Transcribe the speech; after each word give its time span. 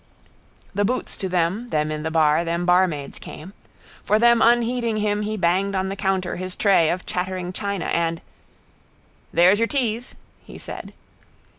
The 0.73 0.83
boots 0.83 1.15
to 1.17 1.29
them, 1.29 1.69
them 1.69 1.91
in 1.91 2.01
the 2.01 2.09
bar, 2.09 2.43
them 2.43 2.65
barmaids 2.65 3.19
came. 3.19 3.53
For 4.01 4.17
them 4.17 4.41
unheeding 4.41 4.97
him 4.97 5.21
he 5.21 5.37
banged 5.37 5.75
on 5.75 5.89
the 5.89 5.95
counter 5.95 6.37
his 6.37 6.55
tray 6.55 6.89
of 6.89 7.05
chattering 7.05 7.53
china. 7.53 7.85
And 7.85 8.19
—There's 9.31 9.59
your 9.59 9.67
teas, 9.67 10.15
he 10.43 10.57
said. 10.57 10.93